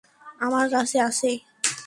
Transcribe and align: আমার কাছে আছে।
আমার 0.39 0.65
কাছে 0.69 0.97
আছে। 1.01 1.29